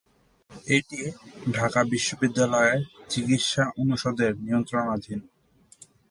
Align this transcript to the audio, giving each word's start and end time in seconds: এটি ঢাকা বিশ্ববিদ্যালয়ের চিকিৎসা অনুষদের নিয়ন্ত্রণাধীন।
এটি 0.67 0.99
ঢাকা 1.51 1.81
বিশ্ববিদ্যালয়ের 1.91 2.79
চিকিৎসা 3.09 3.63
অনুষদের 3.81 4.33
নিয়ন্ত্রণাধীন। 4.37 5.19